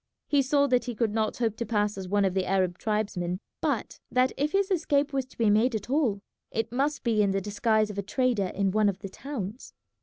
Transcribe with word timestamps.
He 0.25 0.41
saw 0.41 0.65
that 0.65 0.85
he 0.85 0.95
could 0.95 1.13
not 1.13 1.37
hope 1.37 1.55
to 1.57 1.63
pass 1.67 1.95
as 1.95 2.07
one 2.07 2.25
of 2.25 2.33
the 2.33 2.47
Arab 2.47 2.79
tribesmen, 2.79 3.39
but 3.61 3.99
that 4.11 4.31
if 4.35 4.51
his 4.51 4.71
escape 4.71 5.13
was 5.13 5.27
to 5.27 5.37
be 5.37 5.51
made 5.51 5.75
at 5.75 5.91
all 5.91 6.23
it 6.49 6.71
must 6.71 7.03
be 7.03 7.21
in 7.21 7.29
the 7.29 7.39
disguise 7.39 7.91
of 7.91 7.99
a 7.99 8.01
trader 8.01 8.47
in 8.47 8.71
one 8.71 8.89
of 8.89 8.97
the 9.01 9.09
towns. 9.09 9.75